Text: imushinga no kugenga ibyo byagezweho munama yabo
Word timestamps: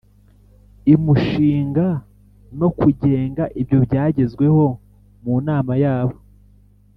imushinga 0.93 1.87
no 2.59 2.67
kugenga 2.79 3.43
ibyo 3.61 3.77
byagezweho 3.85 4.63
munama 5.23 5.73
yabo 5.83 6.15